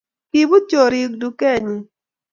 kibut 0.29 0.63
choriik 0.69 1.11
dukenyin 1.21 1.81